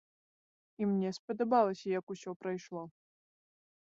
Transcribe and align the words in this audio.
І 0.83 0.85
мне 0.93 1.09
спадабалася, 1.17 1.87
як 1.99 2.05
усё 2.15 2.31
прайшло. 2.45 2.83